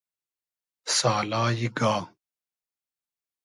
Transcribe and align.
سالای 0.97 1.67
گا 1.77 1.95